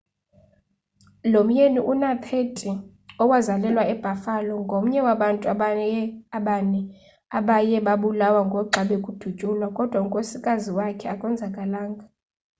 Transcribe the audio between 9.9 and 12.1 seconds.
unkosikazi wakhe akonzakalanga